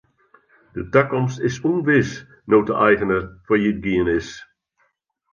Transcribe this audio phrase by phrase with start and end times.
[0.75, 2.09] De takomst is ûnwis
[2.49, 4.29] no't de eigener fallyt gien is.